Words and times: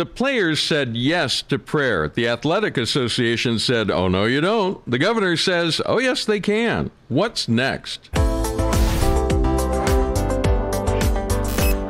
The 0.00 0.06
players 0.06 0.62
said 0.62 0.96
yes 0.96 1.42
to 1.42 1.58
prayer. 1.58 2.08
The 2.08 2.26
Athletic 2.26 2.78
Association 2.78 3.58
said, 3.58 3.90
oh, 3.90 4.08
no, 4.08 4.24
you 4.24 4.40
don't. 4.40 4.80
The 4.90 4.96
governor 4.96 5.36
says, 5.36 5.82
oh, 5.84 5.98
yes, 5.98 6.24
they 6.24 6.40
can. 6.40 6.90
What's 7.08 7.50
next? 7.50 8.08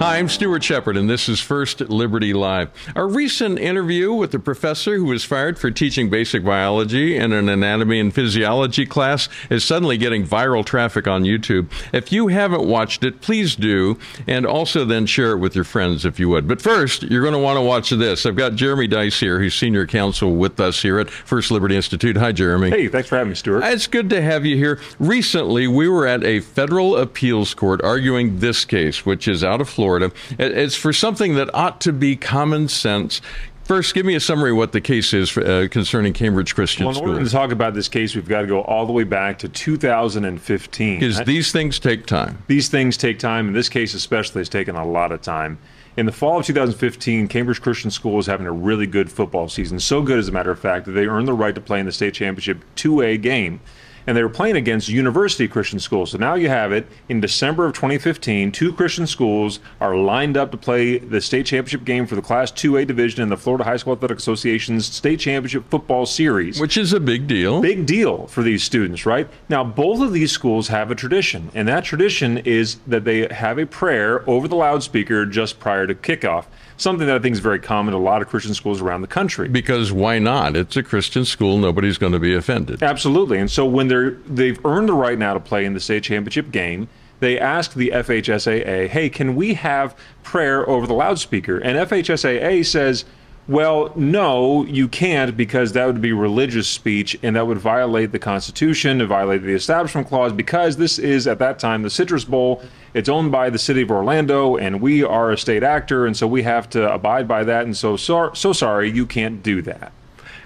Hi, 0.03 0.17
I'm 0.17 0.31
Stuart 0.31 0.65
Shepard, 0.65 0.97
and 0.97 1.11
this 1.11 1.29
is 1.29 1.41
First 1.41 1.81
Liberty 1.81 2.33
Live. 2.33 2.71
A 2.97 3.05
recent 3.05 3.59
interview 3.59 4.15
with 4.15 4.33
a 4.33 4.39
professor 4.39 4.97
who 4.97 5.05
was 5.05 5.25
fired 5.25 5.59
for 5.59 5.71
teaching 5.71 6.09
basic 6.09 6.43
biology 6.43 7.19
in 7.19 7.33
an 7.33 7.51
anatomy 7.51 8.01
and 8.01 8.15
physiology 8.15 8.87
class 8.87 9.29
is 9.51 9.63
suddenly 9.63 9.99
getting 9.99 10.27
viral 10.27 10.65
traffic 10.65 11.07
on 11.07 11.25
YouTube. 11.25 11.71
If 11.93 12.13
you 12.13 12.29
haven't 12.29 12.67
watched 12.67 13.05
it, 13.05 13.21
please 13.21 13.55
do, 13.55 13.99
and 14.27 14.47
also 14.47 14.87
then 14.87 15.05
share 15.05 15.33
it 15.33 15.39
with 15.39 15.55
your 15.55 15.65
friends 15.65 16.07
if 16.07 16.19
you 16.19 16.31
would. 16.31 16.49
But 16.49 16.63
first, 16.63 17.03
you're 17.03 17.21
going 17.21 17.35
to 17.35 17.39
want 17.39 17.59
to 17.59 17.63
watch 17.63 17.91
this. 17.91 18.25
I've 18.25 18.37
got 18.37 18.55
Jeremy 18.55 18.89
Dys 18.89 19.21
here, 19.21 19.39
who's 19.39 19.55
senior 19.55 19.87
counsel 19.87 20.35
with 20.35 20.61
us 20.61 20.81
here 20.81 20.99
at 20.99 21.11
First 21.11 21.51
Liberty 21.51 21.77
Institute. 21.77 22.17
Hi, 22.17 22.33
Jeremy. 22.33 22.71
Hey, 22.71 22.89
thanks 22.89 23.11
for 23.11 23.17
having 23.17 23.33
me, 23.33 23.35
Stuart. 23.35 23.65
It's 23.65 23.87
good 23.87 24.09
to 24.09 24.23
have 24.23 24.47
you 24.47 24.57
here. 24.57 24.81
Recently, 24.99 25.69
we 25.69 25.91
were 25.91 26.07
at 26.07 26.25
a 26.25 26.41
federal 26.41 26.97
appeals 26.97 27.53
court 27.53 27.83
arguing 27.85 28.39
this 28.39 28.65
case, 28.65 29.05
which 29.05 29.29
is 29.29 29.45
out 29.45 29.61
of 29.61 29.69
Florida. 29.69 29.90
Florida. 29.91 30.15
It's 30.39 30.77
for 30.77 30.93
something 30.93 31.35
that 31.35 31.53
ought 31.55 31.81
to 31.83 31.93
be 31.93 32.15
common 32.15 32.69
sense. 32.69 33.21
First, 33.65 33.95
give 33.95 34.05
me 34.05 34.17
a 34.17 34.21
summary 34.21 34.51
of 34.51 34.57
what 34.57 34.73
the 34.73 34.81
case 34.81 35.13
is 35.13 35.31
for, 35.31 35.47
uh, 35.47 35.69
concerning 35.69 36.13
Cambridge 36.13 36.55
Christian 36.57 36.83
school. 36.83 36.87
well, 36.87 36.95
in 36.95 36.97
School. 36.97 37.15
order 37.15 37.25
to 37.25 37.31
talk 37.31 37.53
about 37.53 37.75
this 37.75 37.89
case, 37.89 38.17
we've 38.17 38.29
got 38.29 38.41
to 38.41 38.47
go 38.49 38.63
all 38.63 38.85
the 38.85 38.93
way 38.93 39.05
back 39.05 39.39
to 39.41 39.49
2015. 39.49 40.99
Because 40.99 41.21
these 41.23 41.53
things 41.53 41.79
take 41.79 42.07
time. 42.07 42.43
These 42.49 42.69
things 42.69 42.97
take 42.97 43.21
time. 43.21 43.49
In 43.49 43.53
this 43.53 43.69
case, 43.69 43.95
especially, 43.95 44.41
it's 44.41 44.51
taken 44.51 44.75
a 44.75 44.85
lot 44.85 45.13
of 45.13 45.23
time. 45.23 45.59
In 45.97 46.07
the 46.07 46.13
fall 46.13 46.41
of 46.41 46.47
2015, 46.47 47.29
Cambridge 47.29 47.61
Christian 47.61 47.93
School 47.93 48.15
was 48.15 48.27
having 48.27 48.47
a 48.47 48.53
really 48.53 48.87
good 48.87 49.11
football 49.11 49.49
season. 49.49 49.79
So 49.79 50.03
good, 50.03 50.19
as 50.19 50.29
a 50.29 50.33
matter 50.33 50.51
of 50.51 50.59
fact, 50.59 50.87
that 50.87 50.93
they 50.93 51.07
earned 51.07 51.29
the 51.29 51.33
right 51.33 51.55
to 51.55 51.61
play 51.61 51.79
in 51.79 51.87
the 51.87 51.93
state 51.93 52.15
championship 52.15 52.65
2A 52.75 53.23
game 53.23 53.61
and 54.07 54.17
they 54.17 54.23
were 54.23 54.29
playing 54.29 54.57
against 54.57 54.89
university 54.89 55.49
Christian 55.49 55.79
schools. 55.79 56.13
So 56.13 56.19
now 56.19 56.35
you 56.35 56.49
have 56.49 56.73
it 56.73 56.87
in 57.09 57.21
December 57.21 57.67
of 57.67 57.75
2015. 57.75 58.53
Two 58.53 58.73
Christian 58.73 59.07
schools 59.07 59.61
are 59.81 59.97
lined 59.97 60.37
up 60.37 60.51
to 60.51 60.57
play 60.57 60.99
the 60.99 61.21
state 61.21 61.47
championship 61.47 61.85
game 61.85 62.07
for 62.07 62.15
the 62.15 62.23
Class 62.23 62.51
2A 62.53 62.87
division 62.87 63.23
in 63.23 63.29
the 63.29 63.37
Florida 63.37 63.65
High 63.65 63.77
School 63.77 63.93
Athletic 63.93 64.19
Association's 64.19 64.87
state 64.87 65.21
championship 65.21 65.69
football 65.71 66.07
series. 66.07 66.61
Which 66.61 66.77
is 66.77 66.93
a 66.93 67.01
big 67.01 67.27
deal. 67.27 67.61
Big 67.61 67.87
deal 67.87 68.27
for 68.27 68.43
these 68.43 68.63
students, 68.63 69.07
right? 69.07 69.29
Now, 69.49 69.65
both 69.65 70.01
of 70.01 70.13
these 70.13 70.33
schools 70.33 70.69
have 70.69 70.91
a 70.91 70.95
tradition, 70.95 71.51
and 71.55 71.69
that 71.69 71.85
tradition 71.85 72.39
is 72.39 72.77
that 72.87 73.05
they 73.05 73.27
have 73.33 73.59
a 73.59 73.67
prayer 73.67 74.29
over 74.29 74.49
the 74.49 74.57
loudspeaker 74.57 75.27
just 75.27 75.61
prior 75.61 75.87
to 75.87 75.95
kickoff 75.95 76.47
something 76.81 77.07
that 77.07 77.17
I 77.17 77.19
think 77.19 77.35
is 77.35 77.41
very 77.41 77.59
common 77.59 77.95
in 77.95 78.01
a 78.01 78.03
lot 78.03 78.23
of 78.23 78.29
Christian 78.29 78.55
schools 78.55 78.81
around 78.81 79.03
the 79.03 79.07
country. 79.07 79.49
Because 79.49 79.93
why 79.93 80.19
not? 80.19 80.57
It's 80.57 80.77
a 80.77 80.83
Christian 80.83 81.25
school. 81.25 81.59
Nobody's 81.59 81.99
going 81.99 82.13
to 82.13 82.19
be 82.19 82.35
offended. 82.35 82.83
Absolutely. 82.83 83.39
And 83.39 83.51
so 83.51 83.67
when 83.67 83.89
they're 83.91 84.13
they've 84.27 84.65
earned 84.65 84.89
the 84.89 84.95
right 84.95 85.19
now 85.19 85.35
to 85.35 85.41
play 85.41 85.65
in 85.65 85.75
the 85.75 85.81
state 85.81 86.05
championship 86.05 86.51
game, 86.51 86.89
they 87.21 87.39
ask 87.39 87.75
the 87.75 87.91
FHSAA, 87.91 88.89
"Hey, 88.89 89.09
can 89.09 89.35
we 89.35 89.55
have 89.55 89.95
prayer 90.23 90.69
over 90.69 90.87
the 90.87 90.95
loudspeaker?" 90.95 91.59
And 91.59 91.77
FHSAA 91.77 92.65
says 92.65 93.05
well, 93.51 93.93
no, 93.97 94.65
you 94.67 94.87
can't 94.87 95.37
because 95.37 95.73
that 95.73 95.85
would 95.85 96.01
be 96.01 96.13
religious 96.13 96.69
speech 96.69 97.19
and 97.21 97.35
that 97.35 97.49
would 97.49 97.59
violate 97.59 98.13
the 98.13 98.19
Constitution 98.21 99.01
and 99.01 99.09
violate 99.09 99.43
the 99.43 99.55
Establishment 99.55 100.07
Clause 100.07 100.33
because 100.33 100.77
this 100.77 101.01
is, 101.01 101.27
at 101.27 101.41
that 101.41 101.59
time, 101.59 101.83
the 101.83 101.91
Citrus 101.91 102.25
Bowl. 102.25 102.63
It's 102.95 103.09
owned 103.09 103.33
by 103.33 103.51
the 103.51 103.59
city 103.59 103.83
of 103.83 103.91
Orlando 103.91 104.57
and 104.57 104.81
we 104.81 105.03
are 105.03 105.33
a 105.33 105.37
state 105.37 105.65
actor 105.65 106.07
and 106.07 106.17
so 106.17 106.29
we 106.29 106.45
have 106.45 106.71
to 106.71 106.93
abide 106.93 107.27
by 107.27 107.43
that. 107.43 107.65
And 107.65 107.77
so, 107.77 107.97
so, 107.97 108.33
so 108.35 108.53
sorry, 108.53 108.89
you 108.89 109.05
can't 109.05 109.43
do 109.43 109.63
that. 109.63 109.93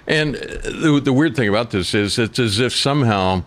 And 0.07 0.35
the, 0.35 1.01
the 1.03 1.13
weird 1.13 1.35
thing 1.35 1.49
about 1.49 1.71
this 1.71 1.93
is 1.93 2.19
it's 2.19 2.39
as 2.39 2.59
if 2.59 2.75
somehow 2.75 3.43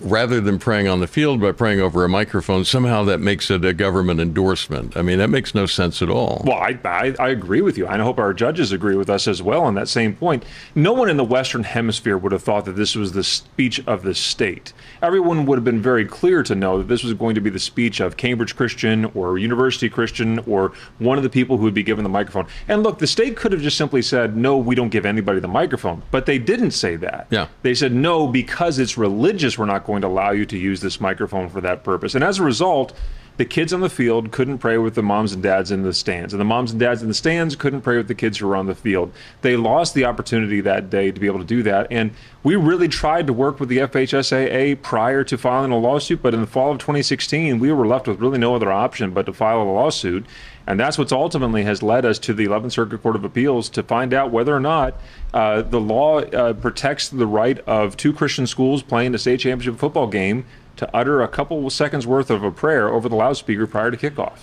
rather 0.00 0.40
than 0.40 0.58
praying 0.58 0.88
on 0.88 1.00
the 1.00 1.06
field 1.06 1.40
by 1.40 1.52
praying 1.52 1.80
over 1.80 2.04
a 2.04 2.08
microphone, 2.08 2.64
somehow 2.64 3.04
that 3.04 3.18
makes 3.18 3.50
it 3.50 3.64
a 3.64 3.72
government 3.72 4.20
endorsement. 4.20 4.96
I 4.96 5.02
mean, 5.02 5.18
that 5.18 5.28
makes 5.28 5.54
no 5.54 5.66
sense 5.66 6.02
at 6.02 6.08
all. 6.08 6.42
Well, 6.46 6.58
I, 6.58 6.78
I, 6.84 7.14
I, 7.18 7.28
agree 7.28 7.60
with 7.60 7.76
you. 7.76 7.86
I 7.86 7.98
hope 7.98 8.18
our 8.18 8.32
judges 8.32 8.72
agree 8.72 8.96
with 8.96 9.10
us 9.10 9.28
as 9.28 9.42
well 9.42 9.62
on 9.62 9.74
that 9.74 9.88
same 9.88 10.14
point. 10.14 10.44
No 10.74 10.92
one 10.92 11.10
in 11.10 11.16
the 11.16 11.24
Western 11.24 11.64
Hemisphere 11.64 12.16
would 12.16 12.32
have 12.32 12.42
thought 12.42 12.64
that 12.64 12.76
this 12.76 12.94
was 12.94 13.12
the 13.12 13.24
speech 13.24 13.80
of 13.86 14.02
the 14.02 14.14
state. 14.14 14.72
Everyone 15.02 15.46
would 15.46 15.56
have 15.56 15.64
been 15.64 15.82
very 15.82 16.04
clear 16.04 16.42
to 16.42 16.54
know 16.54 16.78
that 16.78 16.88
this 16.88 17.04
was 17.04 17.14
going 17.14 17.34
to 17.34 17.40
be 17.40 17.50
the 17.50 17.58
speech 17.58 18.00
of 18.00 18.16
Cambridge 18.16 18.56
Christian 18.56 19.06
or 19.14 19.38
University 19.38 19.88
Christian 19.88 20.38
or 20.40 20.72
one 20.98 21.18
of 21.18 21.24
the 21.24 21.30
people 21.30 21.56
who 21.56 21.64
would 21.64 21.74
be 21.74 21.82
given 21.82 22.02
the 22.02 22.10
microphone. 22.10 22.46
And 22.68 22.82
look, 22.82 22.98
the 22.98 23.06
state 23.06 23.36
could 23.36 23.52
have 23.52 23.60
just 23.60 23.76
simply 23.76 24.02
said, 24.02 24.36
no, 24.36 24.56
we 24.56 24.74
don't 24.74 24.88
give 24.88 25.06
anybody 25.06 25.40
the 25.40 25.48
microphone. 25.48 26.02
But 26.10 26.26
they 26.26 26.38
didn't 26.38 26.72
say 26.72 26.96
that. 26.96 27.26
Yeah. 27.30 27.48
They 27.62 27.74
said, 27.74 27.92
no, 27.92 28.26
because 28.26 28.78
it's 28.78 28.96
religious, 28.96 29.58
we're 29.58 29.66
not 29.66 29.84
going 29.90 30.02
to 30.02 30.06
allow 30.06 30.30
you 30.30 30.46
to 30.46 30.56
use 30.56 30.80
this 30.80 31.00
microphone 31.00 31.48
for 31.48 31.60
that 31.60 31.82
purpose. 31.82 32.14
And 32.14 32.22
as 32.22 32.38
a 32.38 32.44
result, 32.44 32.92
the 33.40 33.46
kids 33.46 33.72
on 33.72 33.80
the 33.80 33.88
field 33.88 34.32
couldn't 34.32 34.58
pray 34.58 34.76
with 34.76 34.94
the 34.94 35.02
moms 35.02 35.32
and 35.32 35.42
dads 35.42 35.70
in 35.70 35.82
the 35.82 35.94
stands, 35.94 36.34
and 36.34 36.40
the 36.42 36.44
moms 36.44 36.72
and 36.72 36.78
dads 36.78 37.00
in 37.00 37.08
the 37.08 37.14
stands 37.14 37.56
couldn't 37.56 37.80
pray 37.80 37.96
with 37.96 38.06
the 38.06 38.14
kids 38.14 38.36
who 38.36 38.46
were 38.46 38.54
on 38.54 38.66
the 38.66 38.74
field. 38.74 39.10
They 39.40 39.56
lost 39.56 39.94
the 39.94 40.04
opportunity 40.04 40.60
that 40.60 40.90
day 40.90 41.10
to 41.10 41.18
be 41.18 41.26
able 41.26 41.38
to 41.38 41.44
do 41.46 41.62
that, 41.62 41.86
and 41.90 42.10
we 42.42 42.56
really 42.56 42.86
tried 42.86 43.26
to 43.28 43.32
work 43.32 43.58
with 43.58 43.70
the 43.70 43.78
FHSAA 43.78 44.82
prior 44.82 45.24
to 45.24 45.38
filing 45.38 45.72
a 45.72 45.78
lawsuit, 45.78 46.20
but 46.20 46.34
in 46.34 46.42
the 46.42 46.46
fall 46.46 46.70
of 46.70 46.80
2016, 46.80 47.58
we 47.58 47.72
were 47.72 47.86
left 47.86 48.06
with 48.06 48.20
really 48.20 48.38
no 48.38 48.54
other 48.54 48.70
option 48.70 49.12
but 49.12 49.24
to 49.24 49.32
file 49.32 49.62
a 49.62 49.64
lawsuit. 49.64 50.26
And 50.66 50.78
that's 50.78 50.98
what's 50.98 51.10
ultimately 51.10 51.64
has 51.64 51.82
led 51.82 52.04
us 52.04 52.18
to 52.20 52.34
the 52.34 52.46
11th 52.46 52.72
Circuit 52.72 53.02
Court 53.02 53.16
of 53.16 53.24
Appeals 53.24 53.70
to 53.70 53.82
find 53.82 54.12
out 54.12 54.30
whether 54.30 54.54
or 54.54 54.60
not 54.60 55.00
uh, 55.32 55.62
the 55.62 55.80
law 55.80 56.20
uh, 56.20 56.52
protects 56.52 57.08
the 57.08 57.26
right 57.26 57.58
of 57.60 57.96
two 57.96 58.12
Christian 58.12 58.46
schools 58.46 58.82
playing 58.82 59.14
a 59.14 59.18
state 59.18 59.40
championship 59.40 59.80
football 59.80 60.06
game 60.06 60.44
to 60.80 60.96
utter 60.96 61.22
a 61.22 61.28
couple 61.28 61.68
seconds 61.68 62.06
worth 62.06 62.30
of 62.30 62.42
a 62.42 62.50
prayer 62.50 62.88
over 62.88 63.06
the 63.06 63.14
loudspeaker 63.14 63.66
prior 63.66 63.90
to 63.90 63.96
kickoff. 63.98 64.38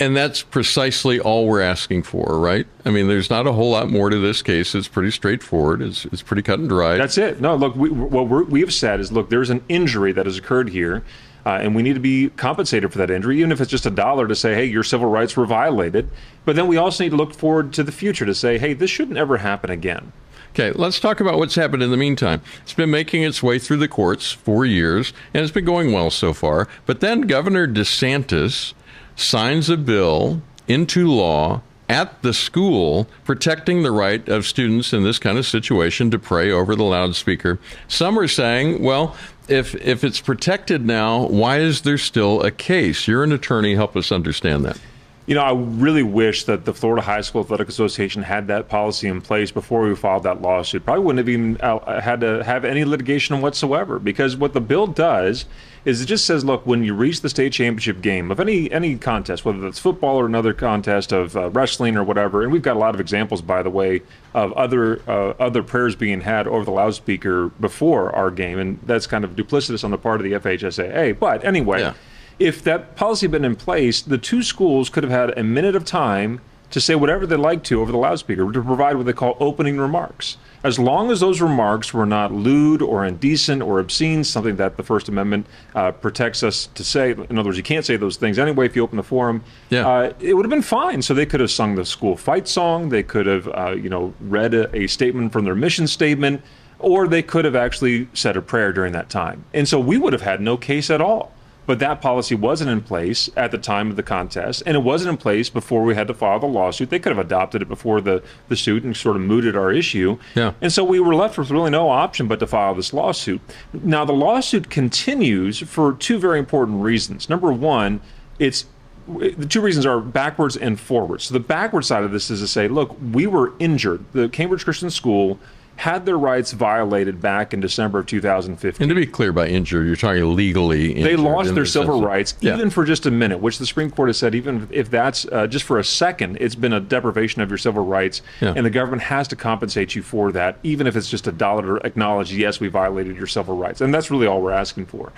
And 0.00 0.16
that's 0.16 0.42
precisely 0.42 1.20
all 1.20 1.46
we're 1.46 1.60
asking 1.60 2.04
for, 2.04 2.40
right? 2.40 2.66
I 2.84 2.90
mean, 2.90 3.08
there's 3.08 3.28
not 3.28 3.46
a 3.46 3.52
whole 3.52 3.70
lot 3.70 3.90
more 3.90 4.08
to 4.08 4.18
this 4.18 4.40
case. 4.40 4.74
It's 4.74 4.88
pretty 4.88 5.10
straightforward. 5.10 5.82
It's, 5.82 6.06
it's 6.06 6.22
pretty 6.22 6.40
cut 6.40 6.58
and 6.58 6.68
dry. 6.68 6.96
That's 6.96 7.18
it. 7.18 7.42
No, 7.42 7.54
look, 7.54 7.76
we, 7.76 7.90
what 7.90 8.48
we 8.48 8.60
have 8.60 8.72
said 8.72 9.00
is, 9.00 9.12
look, 9.12 9.28
there's 9.28 9.50
an 9.50 9.62
injury 9.68 10.12
that 10.12 10.24
has 10.24 10.38
occurred 10.38 10.70
here, 10.70 11.04
uh, 11.44 11.58
and 11.60 11.76
we 11.76 11.82
need 11.82 11.92
to 11.92 12.00
be 12.00 12.30
compensated 12.30 12.90
for 12.90 12.98
that 12.98 13.10
injury, 13.10 13.38
even 13.38 13.52
if 13.52 13.60
it's 13.60 13.70
just 13.70 13.84
a 13.84 13.90
dollar 13.90 14.26
to 14.26 14.34
say, 14.34 14.54
hey, 14.54 14.64
your 14.64 14.82
civil 14.82 15.08
rights 15.08 15.36
were 15.36 15.46
violated. 15.46 16.08
But 16.46 16.56
then 16.56 16.68
we 16.68 16.78
also 16.78 17.04
need 17.04 17.10
to 17.10 17.16
look 17.16 17.34
forward 17.34 17.74
to 17.74 17.84
the 17.84 17.92
future 17.92 18.24
to 18.24 18.34
say, 18.34 18.56
hey, 18.58 18.72
this 18.72 18.90
shouldn't 18.90 19.18
ever 19.18 19.36
happen 19.36 19.70
again. 19.70 20.12
Okay, 20.54 20.70
let's 20.70 21.00
talk 21.00 21.18
about 21.18 21.38
what's 21.38 21.56
happened 21.56 21.82
in 21.82 21.90
the 21.90 21.96
meantime. 21.96 22.40
It's 22.62 22.74
been 22.74 22.90
making 22.90 23.24
its 23.24 23.42
way 23.42 23.58
through 23.58 23.78
the 23.78 23.88
courts 23.88 24.30
for 24.30 24.64
years, 24.64 25.12
and 25.32 25.42
it's 25.42 25.50
been 25.50 25.64
going 25.64 25.90
well 25.90 26.10
so 26.10 26.32
far. 26.32 26.68
But 26.86 27.00
then 27.00 27.22
Governor 27.22 27.66
DeSantis 27.66 28.72
signs 29.16 29.68
a 29.68 29.76
bill 29.76 30.42
into 30.68 31.08
law 31.08 31.62
at 31.88 32.22
the 32.22 32.32
school 32.32 33.08
protecting 33.24 33.82
the 33.82 33.90
right 33.90 34.28
of 34.28 34.46
students 34.46 34.92
in 34.92 35.02
this 35.02 35.18
kind 35.18 35.38
of 35.38 35.44
situation 35.44 36.12
to 36.12 36.20
pray 36.20 36.52
over 36.52 36.76
the 36.76 36.84
loudspeaker. 36.84 37.58
Some 37.88 38.16
are 38.16 38.28
saying, 38.28 38.80
well, 38.80 39.16
if 39.48 39.74
if 39.74 40.04
it's 40.04 40.20
protected 40.20 40.86
now, 40.86 41.26
why 41.26 41.58
is 41.58 41.82
there 41.82 41.98
still 41.98 42.42
a 42.42 42.52
case? 42.52 43.08
You're 43.08 43.24
an 43.24 43.32
attorney, 43.32 43.74
help 43.74 43.96
us 43.96 44.12
understand 44.12 44.64
that. 44.66 44.78
You 45.26 45.34
know, 45.34 45.42
I 45.42 45.54
really 45.54 46.02
wish 46.02 46.44
that 46.44 46.66
the 46.66 46.74
Florida 46.74 47.00
High 47.00 47.22
School 47.22 47.40
Athletic 47.40 47.68
Association 47.68 48.22
had 48.22 48.46
that 48.48 48.68
policy 48.68 49.08
in 49.08 49.22
place 49.22 49.50
before 49.50 49.80
we 49.80 49.96
filed 49.96 50.24
that 50.24 50.42
lawsuit. 50.42 50.84
Probably 50.84 51.02
wouldn't 51.02 51.26
have 51.26 51.28
even 51.30 51.58
uh, 51.62 52.00
had 52.02 52.20
to 52.20 52.44
have 52.44 52.66
any 52.66 52.84
litigation 52.84 53.40
whatsoever 53.40 53.98
because 53.98 54.36
what 54.36 54.52
the 54.52 54.60
bill 54.60 54.86
does 54.86 55.46
is 55.86 56.02
it 56.02 56.06
just 56.06 56.26
says, 56.26 56.44
look, 56.44 56.66
when 56.66 56.84
you 56.84 56.92
reach 56.92 57.22
the 57.22 57.30
state 57.30 57.54
championship 57.54 58.02
game 58.02 58.30
of 58.30 58.38
any 58.38 58.70
any 58.70 58.96
contest, 58.96 59.46
whether 59.46 59.60
that's 59.60 59.78
football 59.78 60.16
or 60.16 60.26
another 60.26 60.52
contest 60.52 61.10
of 61.10 61.36
uh, 61.36 61.48
wrestling 61.50 61.96
or 61.96 62.04
whatever, 62.04 62.42
and 62.42 62.52
we've 62.52 62.62
got 62.62 62.76
a 62.76 62.78
lot 62.78 62.94
of 62.94 63.00
examples, 63.00 63.40
by 63.40 63.62
the 63.62 63.70
way, 63.70 64.02
of 64.34 64.52
other 64.52 65.00
uh, 65.08 65.32
other 65.38 65.62
prayers 65.62 65.96
being 65.96 66.20
had 66.20 66.46
over 66.46 66.66
the 66.66 66.70
loudspeaker 66.70 67.48
before 67.48 68.14
our 68.14 68.30
game, 68.30 68.58
and 68.58 68.78
that's 68.82 69.06
kind 69.06 69.24
of 69.24 69.36
duplicitous 69.36 69.84
on 69.84 69.90
the 69.90 69.98
part 69.98 70.20
of 70.20 70.24
the 70.24 70.32
FHSAA. 70.32 71.18
But 71.18 71.44
anyway. 71.44 71.80
Yeah 71.80 71.94
if 72.38 72.62
that 72.64 72.96
policy 72.96 73.26
had 73.26 73.32
been 73.32 73.44
in 73.44 73.56
place, 73.56 74.02
the 74.02 74.18
two 74.18 74.42
schools 74.42 74.88
could 74.88 75.04
have 75.04 75.12
had 75.12 75.38
a 75.38 75.42
minute 75.42 75.76
of 75.76 75.84
time 75.84 76.40
to 76.70 76.80
say 76.80 76.96
whatever 76.96 77.24
they'd 77.24 77.36
like 77.36 77.62
to 77.62 77.80
over 77.80 77.92
the 77.92 77.98
loudspeaker 77.98 78.50
to 78.50 78.62
provide 78.62 78.96
what 78.96 79.06
they 79.06 79.12
call 79.12 79.36
opening 79.38 79.78
remarks. 79.78 80.38
As 80.64 80.78
long 80.78 81.10
as 81.10 81.20
those 81.20 81.40
remarks 81.40 81.92
were 81.92 82.06
not 82.06 82.32
lewd 82.32 82.80
or 82.80 83.04
indecent 83.04 83.62
or 83.62 83.78
obscene, 83.78 84.24
something 84.24 84.56
that 84.56 84.76
the 84.76 84.82
First 84.82 85.08
Amendment 85.08 85.46
uh, 85.74 85.92
protects 85.92 86.42
us 86.42 86.66
to 86.74 86.82
say. 86.82 87.10
In 87.10 87.38
other 87.38 87.50
words, 87.50 87.58
you 87.58 87.62
can't 87.62 87.84
say 87.84 87.96
those 87.96 88.16
things 88.16 88.38
anyway 88.38 88.66
if 88.66 88.74
you 88.74 88.82
open 88.82 88.96
the 88.96 89.02
forum. 89.02 89.44
Yeah. 89.68 89.86
Uh, 89.86 90.12
it 90.20 90.34
would 90.34 90.44
have 90.44 90.50
been 90.50 90.62
fine. 90.62 91.02
So 91.02 91.12
they 91.12 91.26
could 91.26 91.40
have 91.40 91.50
sung 91.50 91.74
the 91.74 91.84
school 91.84 92.16
fight 92.16 92.48
song. 92.48 92.88
They 92.88 93.02
could 93.02 93.26
have, 93.26 93.46
uh, 93.48 93.76
you 93.78 93.90
know, 93.90 94.14
read 94.20 94.54
a, 94.54 94.74
a 94.74 94.86
statement 94.86 95.32
from 95.32 95.44
their 95.44 95.54
mission 95.54 95.86
statement, 95.86 96.42
or 96.78 97.06
they 97.06 97.22
could 97.22 97.44
have 97.44 97.54
actually 97.54 98.08
said 98.14 98.36
a 98.36 98.42
prayer 98.42 98.72
during 98.72 98.94
that 98.94 99.10
time. 99.10 99.44
And 99.52 99.68
so 99.68 99.78
we 99.78 99.98
would 99.98 100.14
have 100.14 100.22
had 100.22 100.40
no 100.40 100.56
case 100.56 100.90
at 100.90 101.02
all. 101.02 101.33
But 101.66 101.78
that 101.78 102.00
policy 102.00 102.34
wasn't 102.34 102.70
in 102.70 102.80
place 102.80 103.30
at 103.36 103.50
the 103.50 103.58
time 103.58 103.90
of 103.90 103.96
the 103.96 104.02
contest, 104.02 104.62
and 104.66 104.76
it 104.76 104.80
wasn't 104.80 105.10
in 105.10 105.16
place 105.16 105.48
before 105.48 105.82
we 105.82 105.94
had 105.94 106.06
to 106.08 106.14
file 106.14 106.38
the 106.38 106.46
lawsuit. 106.46 106.90
They 106.90 106.98
could 106.98 107.10
have 107.16 107.24
adopted 107.24 107.62
it 107.62 107.68
before 107.68 108.00
the, 108.00 108.22
the 108.48 108.56
suit 108.56 108.84
and 108.84 108.96
sort 108.96 109.16
of 109.16 109.22
mooted 109.22 109.56
our 109.56 109.72
issue. 109.72 110.18
Yeah. 110.34 110.52
And 110.60 110.72
so 110.72 110.84
we 110.84 111.00
were 111.00 111.14
left 111.14 111.38
with 111.38 111.50
really 111.50 111.70
no 111.70 111.88
option 111.88 112.28
but 112.28 112.40
to 112.40 112.46
file 112.46 112.74
this 112.74 112.92
lawsuit. 112.92 113.40
Now, 113.72 114.04
the 114.04 114.12
lawsuit 114.12 114.70
continues 114.70 115.60
for 115.60 115.94
two 115.94 116.18
very 116.18 116.38
important 116.38 116.82
reasons. 116.82 117.28
Number 117.28 117.52
one, 117.52 118.00
it's 118.38 118.66
the 119.06 119.46
two 119.46 119.60
reasons 119.60 119.84
are 119.84 120.00
backwards 120.00 120.56
and 120.56 120.80
forwards. 120.80 121.24
So 121.24 121.34
the 121.34 121.40
backward 121.40 121.82
side 121.82 122.04
of 122.04 122.12
this 122.12 122.30
is 122.30 122.40
to 122.40 122.48
say, 122.48 122.68
look, 122.68 122.96
we 123.12 123.26
were 123.26 123.52
injured. 123.58 124.04
The 124.12 124.28
Cambridge 124.30 124.64
Christian 124.64 124.90
School 124.90 125.38
had 125.76 126.06
their 126.06 126.16
rights 126.18 126.52
violated 126.52 127.20
back 127.20 127.52
in 127.52 127.60
December 127.60 127.98
of 127.98 128.06
2015. 128.06 128.82
And 128.84 128.88
to 128.88 128.94
be 128.94 129.06
clear, 129.06 129.32
by 129.32 129.48
injured, 129.48 129.86
you're 129.86 129.96
talking 129.96 130.34
legally. 130.36 130.92
Injured 130.92 131.04
they 131.04 131.16
lost 131.16 131.54
their 131.54 131.66
civil 131.66 132.00
rights 132.02 132.34
Yeah. 132.40 132.54
even 132.56 132.70
for 132.70 132.84
just 132.84 133.06
a 133.06 133.10
minute, 133.10 133.38
which 133.40 133.58
the 133.58 133.66
Supreme 133.66 133.90
Court 133.90 134.08
has 134.08 134.16
said 134.16 134.34
even 134.34 134.68
if 134.70 134.90
that's 134.90 135.26
uh, 135.32 135.46
just 135.46 135.64
for 135.64 135.78
a 135.78 135.84
second, 135.84 136.38
it's 136.40 136.54
been 136.54 136.72
a 136.72 136.80
deprivation 136.80 137.42
of 137.42 137.50
your 137.50 137.58
civil 137.58 137.84
rights, 137.84 138.22
Yeah. 138.40 138.54
and 138.56 138.64
the 138.64 138.70
government 138.70 139.02
has 139.02 139.26
to 139.28 139.36
compensate 139.36 139.94
you 139.94 140.02
for 140.02 140.30
that, 140.32 140.58
even 140.62 140.86
if 140.86 140.96
it's 140.96 141.10
just 141.10 141.26
a 141.26 141.32
dollar 141.32 141.78
to 141.80 141.86
acknowledge, 141.86 142.32
yes, 142.32 142.60
we 142.60 142.68
violated 142.68 143.16
your 143.16 143.26
civil 143.26 143.56
rights, 143.56 143.80
and 143.80 143.92
that's 143.92 144.10
really 144.10 144.26
all 144.26 144.40
we're 144.40 144.52
asking 144.52 144.86
for. 144.86 145.12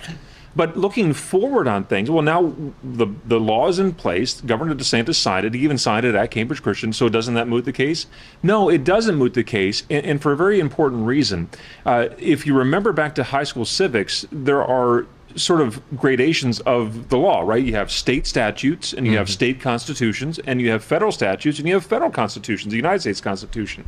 But 0.56 0.75
looking 0.75 1.12
forward 1.12 1.69
on 1.69 1.85
things, 1.85 2.11
well, 2.11 2.23
now 2.23 2.55
the 2.82 3.06
the 3.26 3.38
law 3.38 3.69
is 3.69 3.79
in 3.79 3.93
place. 3.93 4.41
Governor 4.41 4.75
DeSantis 4.75 5.17
signed 5.17 5.44
it. 5.44 5.53
He 5.53 5.61
even 5.61 5.76
signed 5.76 6.06
it 6.06 6.14
at 6.14 6.31
Cambridge 6.31 6.62
Christian. 6.62 6.94
So 6.94 7.11
doesn't 7.11 7.35
that 7.35 7.47
moot 7.47 7.67
the 7.67 7.75
case? 7.75 8.06
No, 8.43 8.70
it 8.70 8.82
doesn't 8.82 9.17
moot 9.17 9.35
the 9.35 9.44
case, 9.44 9.82
and, 9.91 10.05
and 10.06 10.23
for 10.23 10.32
a 10.32 10.37
very 10.37 10.58
important 10.58 11.06
reason. 11.06 11.50
Uh, 11.85 12.08
if 12.19 12.47
you 12.47 12.55
remember 12.55 12.93
back 12.94 13.14
to 13.17 13.25
high 13.25 13.44
school 13.44 13.67
civics, 13.67 14.25
there 14.32 14.64
are 14.64 15.06
sort 15.35 15.61
of 15.61 15.82
gradations 15.94 16.61
of 16.61 17.11
the 17.11 17.19
law, 17.19 17.43
right? 17.43 17.62
You 17.62 17.75
have 17.75 17.91
state 17.91 18.26
statutes 18.26 18.94
and 18.94 19.06
you 19.06 19.19
have 19.19 19.29
state 19.29 19.61
constitutions, 19.61 20.38
and 20.38 20.62
you 20.62 20.70
have 20.70 20.82
federal 20.82 21.12
statutes 21.12 21.59
and 21.59 21.69
you 21.69 21.75
have 21.75 21.85
federal 21.85 22.11
constitutions, 22.11 22.70
the 22.70 22.76
United 22.76 23.00
States 23.00 23.20
Constitution. 23.20 23.85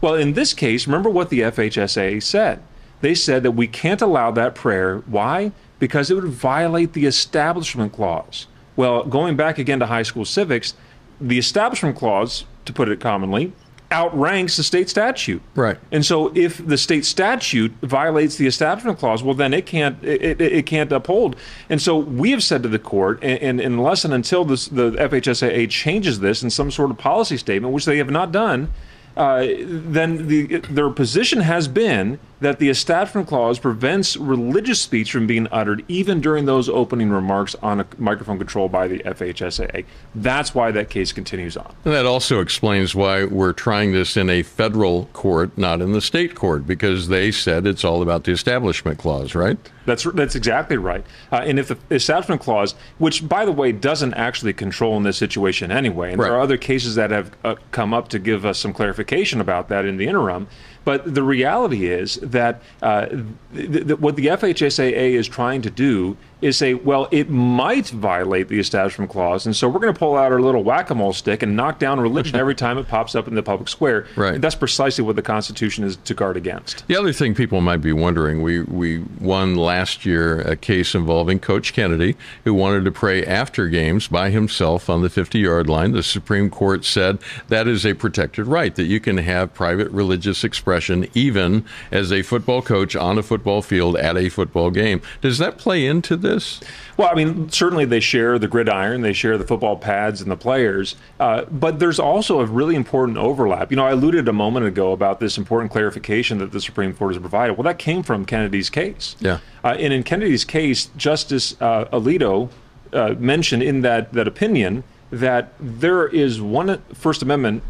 Well, 0.00 0.14
in 0.14 0.32
this 0.32 0.52
case, 0.52 0.88
remember 0.88 1.10
what 1.10 1.30
the 1.30 1.40
FHSA 1.40 2.22
said. 2.22 2.62
They 3.00 3.14
said 3.14 3.44
that 3.44 3.52
we 3.52 3.68
can't 3.68 4.02
allow 4.02 4.32
that 4.32 4.56
prayer. 4.56 4.98
Why? 5.06 5.52
Because 5.78 6.10
it 6.10 6.14
would 6.14 6.24
violate 6.24 6.92
the 6.92 7.06
Establishment 7.06 7.92
Clause. 7.92 8.46
Well, 8.76 9.04
going 9.04 9.36
back 9.36 9.58
again 9.58 9.80
to 9.80 9.86
high 9.86 10.02
school 10.02 10.24
civics, 10.24 10.74
the 11.20 11.38
Establishment 11.38 11.96
Clause, 11.96 12.44
to 12.64 12.72
put 12.72 12.88
it 12.88 13.00
commonly, 13.00 13.52
outranks 13.90 14.56
the 14.56 14.62
state 14.62 14.88
statute. 14.88 15.40
Right. 15.54 15.78
And 15.90 16.04
so, 16.04 16.32
if 16.34 16.64
the 16.64 16.76
state 16.76 17.04
statute 17.04 17.72
violates 17.82 18.36
the 18.36 18.46
Establishment 18.46 18.98
Clause, 18.98 19.22
well, 19.22 19.34
then 19.34 19.54
it 19.54 19.66
can't 19.66 20.02
it, 20.04 20.40
it, 20.40 20.40
it 20.40 20.66
can't 20.66 20.92
uphold. 20.92 21.36
And 21.68 21.80
so, 21.80 21.96
we 21.96 22.30
have 22.32 22.42
said 22.42 22.62
to 22.64 22.68
the 22.68 22.78
court, 22.78 23.18
and, 23.22 23.60
and 23.60 23.60
unless 23.60 24.04
and 24.04 24.12
until 24.12 24.44
this, 24.44 24.68
the 24.68 24.92
FHSAA 24.92 25.70
changes 25.70 26.20
this 26.20 26.42
in 26.42 26.50
some 26.50 26.70
sort 26.70 26.90
of 26.90 26.98
policy 26.98 27.36
statement, 27.36 27.72
which 27.72 27.84
they 27.84 27.98
have 27.98 28.10
not 28.10 28.30
done, 28.30 28.70
uh, 29.16 29.46
then 29.66 30.28
the, 30.28 30.58
their 30.70 30.90
position 30.90 31.40
has 31.40 31.66
been 31.66 32.18
that 32.40 32.58
the 32.58 32.68
Establishment 32.68 33.26
Clause 33.26 33.58
prevents 33.58 34.16
religious 34.16 34.80
speech 34.80 35.10
from 35.12 35.26
being 35.26 35.48
uttered 35.50 35.84
even 35.88 36.20
during 36.20 36.44
those 36.44 36.68
opening 36.68 37.10
remarks 37.10 37.54
on 37.62 37.80
a 37.80 37.86
microphone 37.98 38.38
controlled 38.38 38.70
by 38.70 38.86
the 38.86 38.98
FHSAA. 39.00 39.84
That's 40.14 40.54
why 40.54 40.70
that 40.70 40.90
case 40.90 41.12
continues 41.12 41.56
on. 41.56 41.74
And 41.84 41.94
that 41.94 42.06
also 42.06 42.40
explains 42.40 42.94
why 42.94 43.24
we're 43.24 43.52
trying 43.52 43.92
this 43.92 44.16
in 44.16 44.30
a 44.30 44.42
federal 44.42 45.06
court, 45.06 45.56
not 45.58 45.80
in 45.80 45.92
the 45.92 46.00
state 46.00 46.34
court, 46.34 46.66
because 46.66 47.08
they 47.08 47.32
said 47.32 47.66
it's 47.66 47.84
all 47.84 48.02
about 48.02 48.24
the 48.24 48.32
Establishment 48.32 48.98
Clause, 48.98 49.34
right? 49.34 49.58
That's 49.88 50.04
that's 50.04 50.34
exactly 50.34 50.76
right. 50.76 51.04
Uh, 51.32 51.36
and 51.36 51.58
if 51.58 51.68
the 51.68 51.78
Establishment 51.90 52.42
Clause, 52.42 52.74
which 52.98 53.26
by 53.26 53.46
the 53.46 53.52
way 53.52 53.72
doesn't 53.72 54.12
actually 54.14 54.52
control 54.52 54.98
in 54.98 55.02
this 55.02 55.16
situation 55.16 55.72
anyway, 55.72 56.12
and 56.12 56.20
there 56.20 56.34
are 56.34 56.40
other 56.40 56.58
cases 56.58 56.94
that 56.96 57.10
have 57.10 57.34
uh, 57.42 57.54
come 57.70 57.94
up 57.94 58.08
to 58.08 58.18
give 58.18 58.44
us 58.44 58.58
some 58.58 58.74
clarification 58.74 59.40
about 59.40 59.68
that 59.70 59.86
in 59.86 59.96
the 59.96 60.06
interim. 60.06 60.46
But 60.84 61.14
the 61.14 61.22
reality 61.22 61.86
is 61.86 62.16
that 62.32 62.62
uh, 62.82 63.06
th- 63.54 63.86
th- 63.86 63.98
what 63.98 64.16
the 64.16 64.26
FHSAA 64.26 65.12
is 65.12 65.28
trying 65.28 65.62
to 65.62 65.70
do 65.70 66.16
is 66.40 66.56
say, 66.56 66.74
well, 66.74 67.08
it 67.10 67.28
might 67.28 67.88
violate 67.88 68.48
the 68.48 68.58
Establishment 68.58 69.10
Clause, 69.10 69.46
and 69.46 69.54
so 69.54 69.68
we're 69.68 69.80
going 69.80 69.92
to 69.92 69.98
pull 69.98 70.16
out 70.16 70.32
our 70.32 70.40
little 70.40 70.62
whack-a-mole 70.62 71.12
stick 71.12 71.42
and 71.42 71.56
knock 71.56 71.78
down 71.78 71.98
religion 72.00 72.36
every 72.36 72.54
time 72.54 72.78
it 72.78 72.88
pops 72.88 73.14
up 73.14 73.26
in 73.26 73.34
the 73.34 73.42
public 73.42 73.68
square. 73.68 74.06
Right. 74.16 74.34
And 74.34 74.44
that's 74.44 74.54
precisely 74.54 75.04
what 75.04 75.16
the 75.16 75.22
Constitution 75.22 75.84
is 75.84 75.96
to 75.96 76.14
guard 76.14 76.36
against. 76.36 76.86
The 76.86 76.96
other 76.96 77.12
thing 77.12 77.34
people 77.34 77.60
might 77.60 77.78
be 77.78 77.92
wondering, 77.92 78.42
we, 78.42 78.62
we 78.62 78.98
won 79.20 79.56
last 79.56 80.06
year 80.06 80.40
a 80.40 80.56
case 80.56 80.94
involving 80.94 81.40
Coach 81.40 81.72
Kennedy, 81.72 82.16
who 82.44 82.54
wanted 82.54 82.84
to 82.84 82.92
pray 82.92 83.24
after 83.24 83.68
games 83.68 84.08
by 84.08 84.30
himself 84.30 84.88
on 84.88 85.02
the 85.02 85.10
50 85.10 85.38
yard 85.38 85.68
line. 85.68 85.92
The 85.92 86.02
Supreme 86.02 86.50
Court 86.50 86.84
said 86.84 87.18
that 87.48 87.66
is 87.66 87.84
a 87.84 87.94
protected 87.94 88.46
right, 88.46 88.74
that 88.74 88.84
you 88.84 89.00
can 89.00 89.18
have 89.18 89.54
private 89.54 89.90
religious 89.90 90.44
expression 90.44 91.08
even 91.14 91.64
as 91.90 92.12
a 92.12 92.22
football 92.22 92.62
coach 92.62 92.94
on 92.94 93.18
a 93.18 93.22
football 93.22 93.62
field 93.62 93.96
at 93.96 94.16
a 94.16 94.28
football 94.28 94.70
game. 94.70 95.02
Does 95.20 95.38
that 95.38 95.58
play 95.58 95.86
into 95.86 96.16
this? 96.28 96.60
Well, 96.96 97.08
I 97.10 97.14
mean, 97.14 97.48
certainly 97.50 97.84
they 97.84 98.00
share 98.00 98.38
the 98.38 98.48
gridiron, 98.48 99.02
they 99.02 99.12
share 99.12 99.38
the 99.38 99.46
football 99.46 99.76
pads 99.76 100.20
and 100.20 100.30
the 100.30 100.36
players, 100.36 100.96
uh, 101.18 101.44
but 101.44 101.78
there's 101.78 101.98
also 101.98 102.40
a 102.40 102.46
really 102.46 102.74
important 102.74 103.18
overlap. 103.18 103.70
You 103.70 103.76
know, 103.76 103.86
I 103.86 103.92
alluded 103.92 104.28
a 104.28 104.32
moment 104.32 104.66
ago 104.66 104.92
about 104.92 105.20
this 105.20 105.38
important 105.38 105.72
clarification 105.72 106.38
that 106.38 106.52
the 106.52 106.60
Supreme 106.60 106.94
Court 106.94 107.14
has 107.14 107.20
provided. 107.20 107.56
Well, 107.56 107.64
that 107.64 107.78
came 107.78 108.02
from 108.02 108.24
Kennedy's 108.24 108.70
case. 108.70 109.16
Yeah. 109.20 109.38
Uh, 109.64 109.76
and 109.78 109.92
in 109.92 110.02
Kennedy's 110.02 110.44
case, 110.44 110.86
Justice 110.96 111.56
uh, 111.60 111.86
Alito 111.86 112.50
uh, 112.92 113.14
mentioned 113.18 113.62
in 113.62 113.82
that, 113.82 114.12
that 114.12 114.28
opinion 114.28 114.84
that 115.10 115.52
there 115.58 116.06
is 116.06 116.40
one 116.40 116.82
First 116.94 117.22
Amendment 117.22 117.62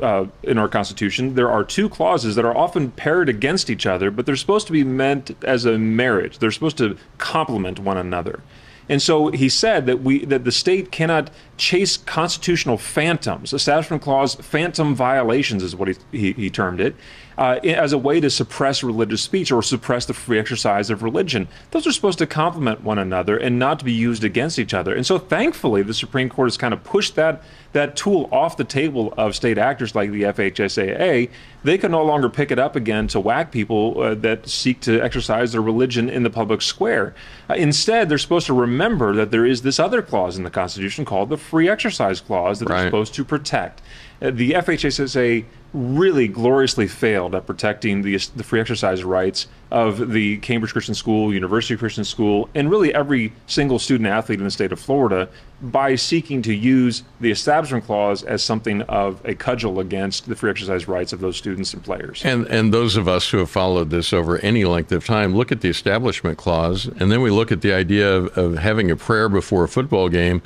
uh, 0.00 0.26
in 0.42 0.58
our 0.58 0.68
Constitution, 0.68 1.34
there 1.34 1.50
are 1.50 1.64
two 1.64 1.88
clauses 1.88 2.34
that 2.36 2.44
are 2.44 2.56
often 2.56 2.90
paired 2.90 3.28
against 3.28 3.70
each 3.70 3.86
other, 3.86 4.10
but 4.10 4.26
they're 4.26 4.36
supposed 4.36 4.66
to 4.66 4.72
be 4.72 4.84
meant 4.84 5.30
as 5.42 5.64
a 5.64 5.78
marriage. 5.78 6.38
They're 6.38 6.50
supposed 6.50 6.78
to 6.78 6.96
complement 7.18 7.78
one 7.78 7.96
another. 7.96 8.40
And 8.88 9.02
so 9.02 9.28
he 9.28 9.48
said 9.48 9.86
that 9.86 10.02
we 10.02 10.24
that 10.26 10.44
the 10.44 10.52
state 10.52 10.92
cannot 10.92 11.30
chase 11.56 11.96
constitutional 11.96 12.78
phantoms. 12.78 13.52
Establishment 13.52 14.02
Clause 14.02 14.36
phantom 14.36 14.94
violations 14.94 15.62
is 15.62 15.74
what 15.74 15.88
he, 15.88 15.94
he, 16.12 16.32
he 16.32 16.50
termed 16.50 16.80
it, 16.80 16.94
uh, 17.38 17.58
as 17.64 17.92
a 17.92 17.98
way 17.98 18.20
to 18.20 18.30
suppress 18.30 18.82
religious 18.82 19.22
speech 19.22 19.52
or 19.52 19.62
suppress 19.62 20.06
the 20.06 20.14
free 20.14 20.38
exercise 20.38 20.90
of 20.90 21.02
religion. 21.02 21.48
Those 21.70 21.86
are 21.86 21.92
supposed 21.92 22.18
to 22.18 22.26
complement 22.26 22.82
one 22.82 22.98
another 22.98 23.36
and 23.36 23.58
not 23.58 23.78
to 23.80 23.84
be 23.84 23.92
used 23.92 24.24
against 24.24 24.58
each 24.58 24.74
other. 24.74 24.94
And 24.94 25.06
so 25.06 25.18
thankfully, 25.18 25.82
the 25.82 25.94
Supreme 25.94 26.28
Court 26.28 26.46
has 26.46 26.56
kind 26.56 26.72
of 26.74 26.82
pushed 26.84 27.14
that 27.16 27.42
that 27.72 27.94
tool 27.94 28.26
off 28.32 28.56
the 28.56 28.64
table 28.64 29.12
of 29.18 29.36
state 29.36 29.58
actors 29.58 29.94
like 29.94 30.10
the 30.10 30.22
FHSAA, 30.22 31.28
they 31.62 31.76
can 31.76 31.90
no 31.90 32.02
longer 32.02 32.30
pick 32.30 32.50
it 32.50 32.58
up 32.58 32.74
again 32.74 33.06
to 33.08 33.20
whack 33.20 33.52
people 33.52 34.00
uh, 34.00 34.14
that 34.14 34.48
seek 34.48 34.80
to 34.80 34.98
exercise 35.02 35.52
their 35.52 35.60
religion 35.60 36.08
in 36.08 36.22
the 36.22 36.30
public 36.30 36.62
square. 36.62 37.14
Uh, 37.50 37.54
instead, 37.54 38.08
they're 38.08 38.16
supposed 38.16 38.46
to 38.46 38.54
remember 38.54 39.14
that 39.14 39.30
there 39.30 39.44
is 39.44 39.60
this 39.60 39.78
other 39.78 40.00
clause 40.00 40.38
in 40.38 40.44
the 40.44 40.50
Constitution 40.50 41.04
called 41.04 41.28
the 41.28 41.36
Free 41.36 41.68
Exercise 41.68 42.20
Clause 42.20 42.60
that 42.60 42.68
Right. 42.70 42.80
they're 42.80 42.86
supposed 42.88 43.14
to 43.14 43.24
protect. 43.24 43.82
Uh, 44.20 44.30
the 44.30 44.52
FHSAA 44.52 45.44
really 45.76 46.26
gloriously 46.26 46.88
failed 46.88 47.34
at 47.34 47.44
protecting 47.46 48.00
the, 48.00 48.16
the 48.34 48.42
free 48.42 48.60
exercise 48.60 49.04
rights 49.04 49.46
of 49.70 50.12
the 50.12 50.38
Cambridge 50.38 50.72
Christian 50.72 50.94
School, 50.94 51.34
University 51.34 51.76
Christian 51.76 52.04
School, 52.04 52.48
and 52.54 52.70
really 52.70 52.94
every 52.94 53.32
single 53.46 53.78
student 53.78 54.08
athlete 54.08 54.38
in 54.38 54.44
the 54.44 54.50
state 54.50 54.72
of 54.72 54.80
Florida 54.80 55.28
by 55.60 55.94
seeking 55.94 56.40
to 56.42 56.54
use 56.54 57.02
the 57.20 57.30
Establishment 57.30 57.84
Clause 57.84 58.22
as 58.22 58.42
something 58.42 58.82
of 58.82 59.22
a 59.24 59.34
cudgel 59.34 59.80
against 59.80 60.28
the 60.28 60.36
free 60.36 60.50
exercise 60.50 60.88
rights 60.88 61.12
of 61.12 61.20
those 61.20 61.36
students 61.36 61.74
and 61.74 61.82
players. 61.82 62.22
And 62.24 62.46
and 62.46 62.72
those 62.72 62.96
of 62.96 63.08
us 63.08 63.28
who 63.30 63.38
have 63.38 63.50
followed 63.50 63.90
this 63.90 64.12
over 64.12 64.38
any 64.38 64.64
length 64.64 64.92
of 64.92 65.04
time 65.04 65.34
look 65.34 65.52
at 65.52 65.60
the 65.60 65.68
Establishment 65.68 66.38
Clause, 66.38 66.86
and 66.98 67.10
then 67.12 67.20
we 67.20 67.30
look 67.30 67.52
at 67.52 67.60
the 67.60 67.74
idea 67.74 68.14
of, 68.14 68.38
of 68.38 68.58
having 68.58 68.90
a 68.90 68.96
prayer 68.96 69.28
before 69.28 69.64
a 69.64 69.68
football 69.68 70.08
game. 70.08 70.42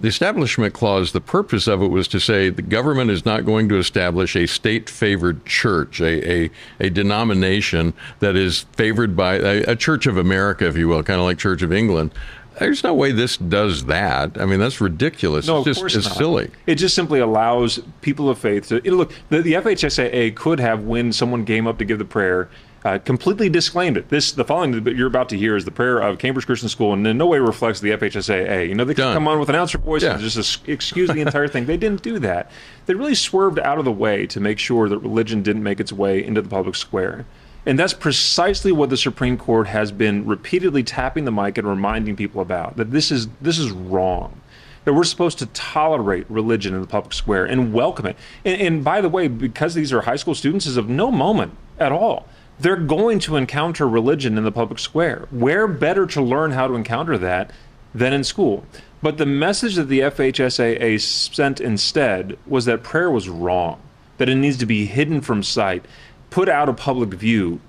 The 0.00 0.08
Establishment 0.08 0.72
Clause, 0.72 1.12
the 1.12 1.20
purpose 1.20 1.66
of 1.66 1.82
it 1.82 1.88
was 1.88 2.08
to 2.08 2.20
say 2.20 2.48
the 2.48 2.62
government 2.62 3.10
is 3.10 3.26
not 3.26 3.44
going 3.44 3.68
to 3.68 3.76
establish 3.76 4.34
a 4.34 4.46
state 4.46 4.88
favored 4.88 5.44
church, 5.44 6.00
a, 6.00 6.44
a, 6.44 6.50
a 6.80 6.88
denomination 6.88 7.92
that 8.20 8.34
is 8.34 8.60
favored 8.72 9.14
by 9.14 9.34
a, 9.34 9.62
a 9.64 9.76
Church 9.76 10.06
of 10.06 10.16
America, 10.16 10.66
if 10.66 10.78
you 10.78 10.88
will, 10.88 11.02
kind 11.02 11.20
of 11.20 11.26
like 11.26 11.36
Church 11.36 11.60
of 11.60 11.70
England. 11.70 12.12
There's 12.58 12.82
no 12.82 12.94
way 12.94 13.12
this 13.12 13.36
does 13.36 13.86
that. 13.86 14.40
I 14.40 14.46
mean, 14.46 14.58
that's 14.58 14.80
ridiculous. 14.80 15.46
No, 15.46 15.58
it's 15.58 15.60
of 15.60 15.64
just 15.66 15.80
course 15.80 15.96
it's 15.96 16.08
not. 16.08 16.16
silly. 16.16 16.50
It 16.66 16.76
just 16.76 16.94
simply 16.94 17.20
allows 17.20 17.78
people 18.00 18.30
of 18.30 18.38
faith 18.38 18.68
to 18.68 18.80
look. 18.90 19.12
The, 19.28 19.42
the 19.42 19.52
FHSAA 19.54 20.34
could 20.34 20.60
have, 20.60 20.84
when 20.84 21.12
someone 21.12 21.44
came 21.44 21.66
up 21.66 21.78
to 21.78 21.84
give 21.84 21.98
the 21.98 22.04
prayer, 22.06 22.48
uh, 22.84 22.98
completely 22.98 23.48
disclaimed 23.48 23.96
it. 23.96 24.08
This, 24.08 24.32
the 24.32 24.44
following 24.44 24.84
that 24.84 24.96
you're 24.96 25.06
about 25.06 25.28
to 25.30 25.36
hear, 25.36 25.56
is 25.56 25.64
the 25.64 25.70
prayer 25.70 25.98
of 25.98 26.18
Cambridge 26.18 26.46
Christian 26.46 26.68
School, 26.68 26.92
and 26.92 27.06
in 27.06 27.18
no 27.18 27.26
way 27.26 27.38
reflects 27.38 27.80
the 27.80 27.90
FHSAA. 27.90 28.68
You 28.68 28.74
know, 28.74 28.84
they 28.84 28.94
come 28.94 29.28
on 29.28 29.38
with 29.38 29.48
an 29.48 29.54
announcer 29.54 29.78
voice 29.78 30.02
Yeah. 30.02 30.14
and 30.14 30.20
just 30.22 30.66
excuse 30.68 31.10
the 31.10 31.20
entire 31.20 31.48
thing. 31.48 31.66
They 31.66 31.76
didn't 31.76 32.02
do 32.02 32.18
that. 32.20 32.50
They 32.86 32.94
really 32.94 33.14
swerved 33.14 33.58
out 33.58 33.78
of 33.78 33.84
the 33.84 33.92
way 33.92 34.26
to 34.26 34.40
make 34.40 34.58
sure 34.58 34.88
that 34.88 34.98
religion 34.98 35.42
didn't 35.42 35.62
make 35.62 35.78
its 35.80 35.92
way 35.92 36.24
into 36.24 36.40
the 36.40 36.48
public 36.48 36.74
square. 36.74 37.26
And 37.66 37.78
that's 37.78 37.92
precisely 37.92 38.72
what 38.72 38.88
the 38.88 38.96
Supreme 38.96 39.36
Court 39.36 39.66
has 39.66 39.92
been 39.92 40.24
repeatedly 40.26 40.82
tapping 40.82 41.26
the 41.26 41.32
mic 41.32 41.58
and 41.58 41.68
reminding 41.68 42.16
people 42.16 42.40
about 42.40 42.76
that 42.78 42.90
this 42.90 43.10
is 43.12 43.28
this 43.42 43.58
is 43.58 43.70
wrong. 43.70 44.40
That 44.86 44.94
we're 44.94 45.04
supposed 45.04 45.38
to 45.40 45.46
tolerate 45.46 46.24
religion 46.30 46.74
in 46.74 46.80
the 46.80 46.86
public 46.86 47.12
square 47.12 47.44
and 47.44 47.74
welcome 47.74 48.06
it. 48.06 48.16
And, 48.46 48.58
and 48.62 48.82
by 48.82 49.02
the 49.02 49.10
way, 49.10 49.28
because 49.28 49.74
these 49.74 49.92
are 49.92 50.00
high 50.00 50.16
school 50.16 50.34
students, 50.34 50.64
is 50.64 50.78
of 50.78 50.88
no 50.88 51.10
moment 51.12 51.52
at 51.78 51.92
all. 51.92 52.26
They're 52.60 52.76
going 52.76 53.18
to 53.20 53.36
encounter 53.36 53.88
religion 53.88 54.36
in 54.36 54.44
the 54.44 54.52
public 54.52 54.78
square. 54.78 55.26
Where 55.30 55.66
better 55.66 56.06
to 56.06 56.20
learn 56.20 56.52
how 56.52 56.66
to 56.66 56.74
encounter 56.74 57.16
that 57.18 57.50
than 57.94 58.12
in 58.12 58.22
school? 58.22 58.64
But 59.02 59.16
the 59.16 59.26
message 59.26 59.76
that 59.76 59.88
the 59.88 60.00
FHSAA 60.00 61.00
sent 61.00 61.60
instead 61.60 62.36
was 62.46 62.66
that 62.66 62.82
prayer 62.82 63.10
was 63.10 63.30
wrong, 63.30 63.80
that 64.18 64.28
it 64.28 64.34
needs 64.34 64.58
to 64.58 64.66
be 64.66 64.84
hidden 64.84 65.22
from 65.22 65.42
sight, 65.42 65.86
put 66.28 66.50
out 66.50 66.68
of 66.68 66.76
public 66.76 67.14
view, 67.14 67.60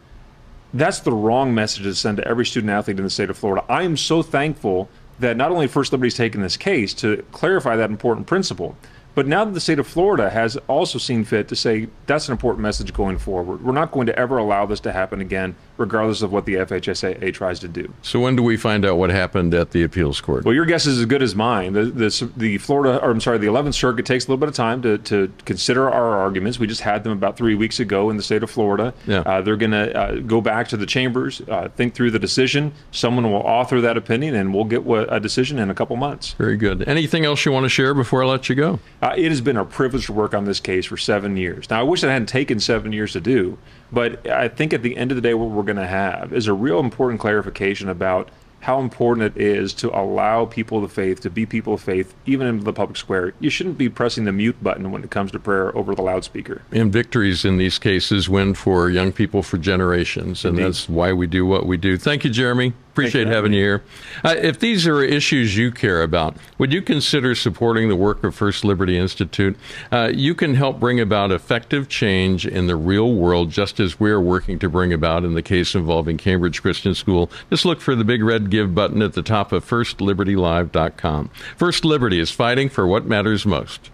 that's 0.73 0.99
the 0.99 1.11
wrong 1.11 1.53
message 1.53 1.83
to 1.83 1.95
send 1.95 2.17
to 2.17 2.27
every 2.27 2.45
student 2.45 2.71
athlete 2.71 2.97
in 2.97 3.03
the 3.03 3.09
state 3.09 3.29
of 3.29 3.37
Florida. 3.37 3.65
I 3.69 3.83
am 3.83 3.97
so 3.97 4.21
thankful 4.21 4.89
that 5.19 5.37
not 5.37 5.51
only 5.51 5.67
First 5.67 5.91
Liberty's 5.91 6.15
taken 6.15 6.41
this 6.41 6.57
case 6.57 6.93
to 6.95 7.23
clarify 7.31 7.75
that 7.75 7.89
important 7.89 8.27
principle, 8.27 8.75
but 9.15 9.27
now 9.27 9.45
that 9.45 9.53
the 9.53 9.59
state 9.59 9.79
of 9.79 9.87
Florida 9.87 10.29
has 10.29 10.57
also 10.67 10.97
seen 10.97 11.23
fit 11.23 11.47
to 11.49 11.55
say 11.55 11.87
that's 12.05 12.27
an 12.27 12.31
important 12.31 12.61
message 12.61 12.93
going 12.93 13.17
forward, 13.17 13.63
we're 13.63 13.73
not 13.73 13.91
going 13.91 14.07
to 14.07 14.17
ever 14.17 14.37
allow 14.37 14.65
this 14.65 14.79
to 14.81 14.91
happen 14.91 15.21
again, 15.21 15.55
regardless 15.77 16.21
of 16.21 16.31
what 16.31 16.45
the 16.45 16.55
FHSAA 16.55 17.33
tries 17.33 17.59
to 17.59 17.67
do. 17.67 17.93
So 18.01 18.19
when 18.19 18.35
do 18.35 18.43
we 18.43 18.57
find 18.57 18.85
out 18.85 18.97
what 18.97 19.09
happened 19.09 19.53
at 19.53 19.71
the 19.71 19.83
appeals 19.83 20.21
court? 20.21 20.45
Well, 20.45 20.55
your 20.55 20.65
guess 20.65 20.85
is 20.85 20.99
as 20.99 21.05
good 21.05 21.21
as 21.21 21.35
mine. 21.35 21.73
The, 21.73 21.85
the, 21.85 22.31
the 22.37 22.57
Florida, 22.57 23.01
or 23.01 23.11
I'm 23.11 23.21
sorry, 23.21 23.37
the 23.37 23.47
11th 23.47 23.73
Circuit 23.73 24.05
takes 24.05 24.25
a 24.25 24.27
little 24.27 24.37
bit 24.37 24.49
of 24.49 24.55
time 24.55 24.81
to, 24.83 24.97
to 24.99 25.31
consider 25.45 25.89
our 25.89 26.17
arguments. 26.17 26.59
We 26.59 26.67
just 26.67 26.81
had 26.81 27.03
them 27.03 27.11
about 27.11 27.37
three 27.37 27.55
weeks 27.55 27.79
ago 27.79 28.09
in 28.09 28.17
the 28.17 28.23
state 28.23 28.43
of 28.43 28.51
Florida. 28.51 28.93
Yeah. 29.07 29.21
Uh, 29.21 29.41
they're 29.41 29.57
going 29.57 29.71
to 29.71 29.97
uh, 29.97 30.15
go 30.19 30.41
back 30.41 30.67
to 30.69 30.77
the 30.77 30.85
chambers, 30.85 31.41
uh, 31.49 31.69
think 31.75 31.93
through 31.93 32.11
the 32.11 32.19
decision. 32.19 32.73
Someone 32.91 33.29
will 33.31 33.39
author 33.39 33.81
that 33.81 33.97
opinion, 33.97 34.35
and 34.35 34.53
we'll 34.53 34.65
get 34.65 34.85
a 34.87 35.19
decision 35.19 35.59
in 35.59 35.69
a 35.69 35.73
couple 35.73 35.95
months. 35.95 36.33
Very 36.33 36.57
good. 36.57 36.87
Anything 36.87 37.25
else 37.25 37.45
you 37.45 37.51
want 37.51 37.65
to 37.65 37.69
share 37.69 37.93
before 37.93 38.23
I 38.23 38.27
let 38.27 38.49
you 38.49 38.55
go? 38.55 38.79
Uh, 39.01 39.15
it 39.17 39.29
has 39.29 39.41
been 39.41 39.57
a 39.57 39.65
privilege 39.65 40.05
to 40.05 40.13
work 40.13 40.33
on 40.33 40.45
this 40.45 40.59
case 40.59 40.85
for 40.85 40.97
seven 40.97 41.35
years. 41.35 41.69
Now, 41.69 41.79
I 41.79 41.83
wish 41.83 42.03
it 42.03 42.07
hadn't 42.07 42.27
taken 42.27 42.59
seven 42.59 42.91
years 42.91 43.13
to 43.13 43.21
do, 43.21 43.57
but 43.91 44.27
I 44.27 44.47
think 44.47 44.73
at 44.73 44.83
the 44.83 44.95
end 44.95 45.11
of 45.11 45.15
the 45.15 45.21
day, 45.21 45.33
what 45.33 45.49
we're 45.49 45.63
going 45.63 45.77
to 45.77 45.87
have 45.87 46.33
is 46.33 46.47
a 46.47 46.53
real 46.53 46.79
important 46.79 47.19
clarification 47.19 47.89
about 47.89 48.29
how 48.61 48.79
important 48.79 49.35
it 49.35 49.41
is 49.41 49.73
to 49.73 49.89
allow 49.99 50.45
people 50.45 50.83
of 50.83 50.91
faith 50.91 51.19
to 51.21 51.29
be 51.29 51.45
people 51.45 51.73
of 51.73 51.81
faith, 51.81 52.13
even 52.25 52.45
in 52.47 52.63
the 52.63 52.71
public 52.71 52.95
square. 52.95 53.33
You 53.39 53.49
shouldn't 53.49 53.77
be 53.77 53.89
pressing 53.89 54.25
the 54.25 54.31
mute 54.31 54.63
button 54.63 54.91
when 54.91 55.03
it 55.03 55.09
comes 55.09 55.31
to 55.31 55.39
prayer 55.39 55.75
over 55.75 55.95
the 55.95 56.03
loudspeaker. 56.03 56.61
And 56.71 56.93
victories 56.93 57.43
in 57.43 57.57
these 57.57 57.79
cases 57.79 58.29
win 58.29 58.53
for 58.53 58.89
young 58.89 59.11
people 59.11 59.41
for 59.41 59.57
generations, 59.57 60.45
and 60.45 60.57
Indeed. 60.57 60.67
that's 60.67 60.87
why 60.87 61.11
we 61.11 61.25
do 61.25 61.45
what 61.45 61.65
we 61.65 61.77
do. 61.77 61.97
Thank 61.97 62.23
you, 62.23 62.29
Jeremy. 62.29 62.73
Appreciate 62.91 63.27
having 63.27 63.53
you 63.53 63.61
here. 63.61 63.83
Uh, 64.21 64.35
if 64.37 64.59
these 64.59 64.85
are 64.85 65.01
issues 65.01 65.55
you 65.55 65.71
care 65.71 66.03
about, 66.03 66.35
would 66.57 66.73
you 66.73 66.81
consider 66.81 67.33
supporting 67.35 67.87
the 67.87 67.95
work 67.95 68.21
of 68.21 68.35
First 68.35 68.65
Liberty 68.65 68.97
Institute? 68.97 69.57
Uh, 69.93 70.11
you 70.13 70.35
can 70.35 70.55
help 70.55 70.77
bring 70.77 70.99
about 70.99 71.31
effective 71.31 71.87
change 71.87 72.45
in 72.45 72.67
the 72.67 72.75
real 72.75 73.13
world, 73.13 73.49
just 73.49 73.79
as 73.79 73.97
we're 73.97 74.19
working 74.19 74.59
to 74.59 74.67
bring 74.67 74.91
about 74.91 75.23
in 75.23 75.35
the 75.35 75.41
case 75.41 75.73
involving 75.73 76.17
Cambridge 76.17 76.61
Christian 76.61 76.93
School. 76.93 77.31
Just 77.49 77.63
look 77.63 77.79
for 77.79 77.95
the 77.95 78.03
big 78.03 78.21
red 78.21 78.49
give 78.49 78.75
button 78.75 79.01
at 79.01 79.13
the 79.13 79.23
top 79.23 79.53
of 79.53 79.65
FirstLibertyLive.com. 79.65 81.29
First 81.55 81.85
Liberty 81.85 82.19
is 82.19 82.29
fighting 82.29 82.67
for 82.67 82.85
what 82.85 83.05
matters 83.05 83.45
most. 83.45 83.89